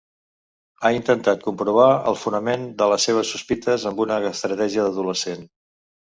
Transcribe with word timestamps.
Ha 0.79 0.89
intentat 0.99 1.41
comprovar 1.47 1.89
el 2.11 2.15
fonament 2.21 2.63
de 2.79 2.87
les 2.93 3.05
seves 3.09 3.33
sospites 3.33 3.85
amb 3.91 4.01
una 4.05 4.17
estratègia 4.31 4.87
d'adolescent. 4.87 5.45